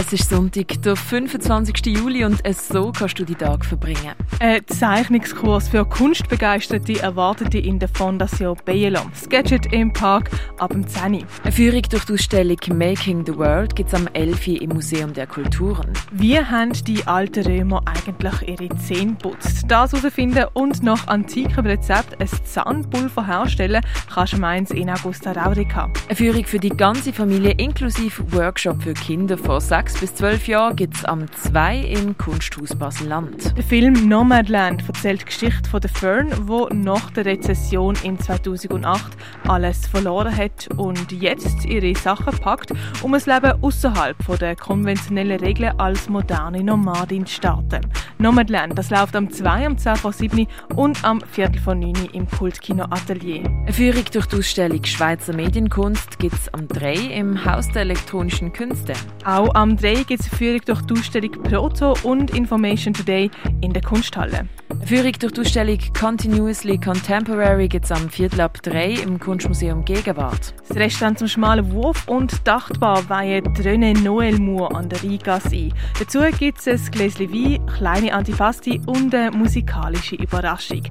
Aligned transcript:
Es 0.00 0.12
ist 0.12 0.30
Sonntag, 0.30 0.80
der 0.82 0.94
25. 0.94 1.86
Juli 1.86 2.24
und 2.24 2.40
so 2.54 2.92
kannst 2.96 3.18
du 3.18 3.24
die 3.24 3.34
Tag 3.34 3.64
verbringen. 3.64 4.12
Ein 4.38 4.64
Zeichnungskurs 4.64 5.70
für 5.70 5.84
Kunstbegeisterte 5.84 7.02
erwartet 7.02 7.52
dich 7.52 7.66
in 7.66 7.80
der 7.80 7.88
Fondation 7.88 8.56
Bayelom. 8.64 9.10
Sketchet 9.12 9.72
im 9.72 9.92
Park 9.92 10.30
ab 10.58 10.70
dem 10.70 10.86
10. 10.86 11.02
Eine 11.42 11.52
Führung 11.52 11.82
durch 11.90 12.04
die 12.04 12.12
Ausstellung 12.12 12.58
Making 12.74 13.26
the 13.26 13.36
World 13.36 13.74
gibt 13.74 13.92
es 13.92 13.94
am 13.98 14.06
11. 14.12 14.46
im 14.46 14.70
Museum 14.70 15.12
der 15.12 15.26
Kulturen. 15.26 15.92
Wie 16.12 16.38
haben 16.38 16.72
die 16.84 17.04
alten 17.04 17.44
Römer 17.44 17.82
eigentlich 17.84 18.48
ihre 18.48 18.68
Zähne 18.76 19.16
putzt? 19.20 19.64
Das 19.66 19.92
herausfinden 19.92 20.46
und 20.52 20.80
nach 20.84 21.08
antikem 21.08 21.66
Rezept 21.66 22.20
ein 22.20 22.28
Zahnpulver 22.44 23.26
herstellen, 23.26 23.82
kannst 24.14 24.34
du 24.34 24.36
meins 24.36 24.70
in 24.70 24.90
Augusta 24.90 25.32
Raurica. 25.32 25.90
Eine 26.06 26.14
Führung 26.14 26.44
für 26.44 26.60
die 26.60 26.68
ganze 26.68 27.12
Familie 27.12 27.54
inklusive 27.58 28.32
Workshop 28.32 28.80
für 28.80 28.94
Kinder 28.94 29.36
von 29.36 29.58
6 29.58 29.87
bis 29.94 30.14
12 30.14 30.48
Jahren 30.48 30.76
gibt 30.76 30.96
es 30.96 31.04
am 31.04 31.30
2 31.30 31.78
im 31.78 32.18
Kunsthaus 32.18 32.74
Basel-Land. 32.74 33.56
Der 33.56 33.64
Film 33.64 34.08
Nomadland 34.08 34.82
erzählt 34.86 35.22
die 35.22 35.24
Geschichte 35.26 35.70
von 35.70 35.80
der 35.80 35.90
Fern, 35.90 36.32
wo 36.42 36.68
nach 36.72 37.10
der 37.10 37.24
Rezession 37.24 37.96
im 38.02 38.18
2008 38.18 39.16
alles 39.46 39.86
verloren 39.86 40.36
hat 40.36 40.68
und 40.76 41.10
jetzt 41.12 41.64
ihre 41.64 41.94
Sachen 41.94 42.36
packt, 42.38 42.72
um 43.02 43.14
ein 43.14 43.22
Leben 43.24 43.62
außerhalb 43.62 44.16
der 44.38 44.56
konventionellen 44.56 45.40
Regeln 45.40 45.78
als 45.78 46.08
moderne 46.08 46.62
Nomadin 46.62 47.24
zu 47.24 47.34
starten. 47.34 47.80
Nomadland, 48.18 48.76
das 48.76 48.90
läuft 48.90 49.14
am 49.14 49.30
2, 49.30 49.66
am 49.66 49.78
10 49.78 49.96
vor 49.96 50.12
7 50.12 50.46
und 50.74 51.04
am 51.04 51.20
Viertel 51.20 51.60
vor 51.60 51.74
9 51.74 51.94
im 52.12 52.28
Kultkino 52.28 52.84
Atelier. 52.90 53.44
Eine 53.44 53.72
Führung 53.72 54.04
durch 54.12 54.26
die 54.26 54.36
Ausstellung 54.36 54.84
Schweizer 54.84 55.34
Medienkunst 55.34 56.18
gibt 56.18 56.34
es 56.34 56.52
am 56.52 56.66
3 56.66 56.94
im 56.94 57.44
Haus 57.44 57.68
der 57.68 57.82
elektronischen 57.82 58.52
Künste. 58.52 58.92
Auch 59.24 59.54
am 59.54 59.77
3 59.80 60.02
gibt 60.02 60.20
es 60.20 60.28
eine 60.28 60.38
Führung 60.38 60.60
durch 60.64 60.82
die 60.82 60.94
Ausstellung 60.94 61.30
Proto 61.30 61.94
und 62.02 62.34
Information 62.34 62.92
Today 62.92 63.30
in 63.60 63.72
der 63.72 63.82
Kunsthalle. 63.82 64.48
Eine 64.70 64.86
Führung 64.86 65.12
durch 65.20 65.32
die 65.32 65.40
Ausstellung 65.40 65.78
Continuously 65.98 66.78
Contemporary 66.78 67.68
gibt 67.68 67.84
es 67.84 67.92
am 67.92 68.08
Viertel 68.08 68.40
ab 68.40 68.60
3 68.62 68.94
im 68.94 69.20
Kunstmuseum 69.20 69.84
Gegenwart. 69.84 70.52
Das 70.66 70.76
Restaurant 70.76 71.20
zum 71.20 71.28
schmalen 71.28 71.70
Wurf 71.70 72.08
und 72.08 72.46
Dachtbar 72.46 73.08
weihen 73.08 73.44
René 73.54 73.96
Noel 74.02 74.40
Moore 74.40 74.74
an 74.74 74.88
der 74.88 75.00
Rigas 75.00 75.52
ein. 75.52 75.72
Dazu 75.98 76.22
gibt 76.38 76.58
es 76.58 76.66
ein 76.66 76.90
Gläschen 76.90 77.32
Wein, 77.32 77.64
kleine 77.66 78.14
Antipasti 78.14 78.80
und 78.86 79.14
eine 79.14 79.30
musikalische 79.30 80.16
Überraschung. 80.16 80.82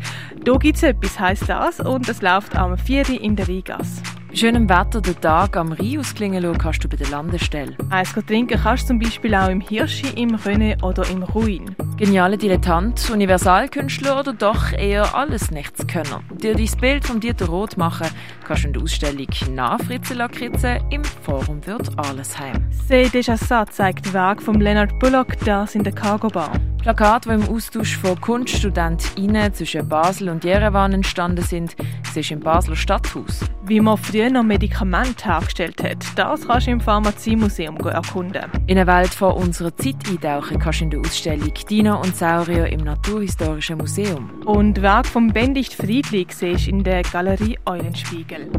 Da 0.46 0.56
gibt 0.56 0.78
es 0.78 0.84
etwas, 0.84 1.20
heisst 1.20 1.50
das, 1.50 1.82
und 1.82 2.08
es 2.08 2.22
läuft 2.22 2.56
am 2.56 2.78
4. 2.78 3.22
in 3.22 3.36
der 3.36 3.50
Rigas. 3.50 4.02
Schönem 4.38 4.70
Wetter 4.70 5.02
den 5.02 5.20
Tag 5.20 5.58
am 5.58 5.72
Rhein 5.72 5.98
ausklingen 5.98 6.44
lassen 6.44 6.60
kannst 6.60 6.84
du 6.84 6.88
bei 6.88 6.96
der 6.96 7.10
Landestelle. 7.10 7.76
Eins 7.90 8.14
trinken 8.14 8.60
kannst 8.62 8.84
du 8.84 8.90
zum 8.90 9.00
Beispiel 9.00 9.34
auch 9.34 9.50
im 9.50 9.60
Hirschi, 9.60 10.10
im 10.16 10.36
Rönne 10.36 10.78
oder 10.84 11.10
im 11.10 11.24
Ruin. 11.24 11.76
Geniale 11.98 12.38
Dilettant, 12.38 13.10
Universalkünstler 13.10 14.20
oder 14.20 14.34
doch 14.34 14.74
eher 14.74 15.16
alles 15.16 15.50
Nichtskönner. 15.50 16.22
Dir 16.36 16.54
dein 16.54 16.70
Bild 16.80 17.08
von 17.08 17.20
Dieter 17.20 17.48
Roth 17.48 17.78
machen 17.78 18.10
kannst 18.46 18.64
du 18.64 18.68
in 18.68 18.74
der 18.74 18.84
Ausstellung 18.84 19.28
«Na 19.56 19.76
Fritze 19.80 20.14
Lakritze» 20.14 20.82
im 20.92 21.04
Forum 21.04 21.66
Wirt 21.66 21.90
Arlesheim. 21.98 22.64
«C'est 22.88 23.10
déjà 23.10 23.34
ça» 23.34 23.66
zeigt 23.68 24.06
den 24.06 24.14
Weg 24.14 24.44
von 24.44 24.62
Leonard 24.62 25.00
Bullock, 25.00 25.36
das 25.46 25.74
in 25.74 25.84
der 25.84 25.94
Cargo 25.94 26.28
Bar. 26.28 26.52
Plakate, 26.88 27.28
die 27.28 27.36
im 27.36 27.54
Austausch 27.54 27.98
von 27.98 28.22
KunststudentInnen 28.22 29.54
zwischen 29.54 29.90
Basel 29.90 30.30
und 30.30 30.46
Jerewan 30.46 30.94
entstanden 30.94 31.44
sind, 31.44 31.76
siehst 32.14 32.32
im 32.32 32.40
Basler 32.40 32.78
Stadthaus. 32.78 33.42
Wie 33.66 33.82
man 33.82 33.98
früher 33.98 34.30
noch 34.30 34.44
Medikamente 34.44 35.26
hergestellt 35.26 35.84
hat, 35.84 36.06
das 36.16 36.48
kannst 36.48 36.68
du 36.68 36.72
im 36.72 36.80
Pharmaziemuseum 36.80 37.76
erkunden. 37.76 38.46
In 38.68 38.78
eine 38.78 38.88
Welt 38.88 39.14
von 39.14 39.34
unserer 39.34 39.76
Zeit 39.76 39.98
eintauchen 40.10 40.60
kannst 40.60 40.80
du 40.80 40.86
in 40.86 40.90
der 40.92 41.00
Ausstellung 41.02 41.54
Dino 41.70 42.00
und 42.00 42.16
Saurier 42.16 42.68
im 42.68 42.80
Naturhistorischen 42.86 43.80
Museum. 43.80 44.42
Und 44.46 44.82
Werk 44.82 45.08
vom 45.08 45.34
Bendicht 45.34 45.74
Friedli 45.74 46.26
siehst 46.30 46.70
in 46.70 46.86
der 46.86 47.02
Galerie 47.02 47.60
Eulenspiegel. 47.66 48.50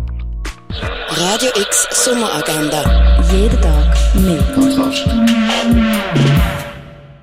Radio 1.12 1.48
X 1.62 2.04
Sommeragenda. 2.04 3.22
Jeden 3.32 3.58
Tag 3.62 3.96
mehr. 4.16 4.42
Kontrast. 4.54 5.08